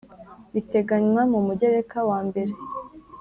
biteganywa 0.53 1.21
mu 1.31 1.39
mugereka 1.47 1.97
wa 2.09 2.19
mbere 2.27 2.53